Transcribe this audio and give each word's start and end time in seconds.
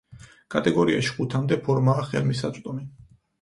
კატეგორიაში 0.53 1.11
ხუთამდე 1.17 1.59
ფორმაა 1.67 2.07
ხელმისაწვდომი. 2.09 2.89